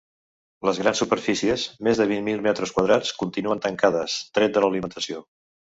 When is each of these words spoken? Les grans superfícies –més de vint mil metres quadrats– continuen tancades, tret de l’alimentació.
Les 0.67 0.79
grans 0.83 1.01
superfícies 1.03 1.65
–més 1.87 2.01
de 2.01 2.09
vint 2.13 2.27
mil 2.31 2.41
metres 2.49 2.75
quadrats– 2.79 3.15
continuen 3.23 3.63
tancades, 3.69 4.19
tret 4.39 4.59
de 4.59 4.67
l’alimentació. 4.67 5.25